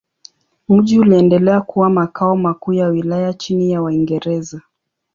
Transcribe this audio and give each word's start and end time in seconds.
Mji 0.69 0.99
uliendelea 0.99 1.61
kuwa 1.61 1.89
makao 1.89 2.35
makuu 2.35 2.73
ya 2.73 2.87
wilaya 2.87 3.33
chini 3.33 3.71
ya 3.71 3.81
Waingereza. 3.81 4.61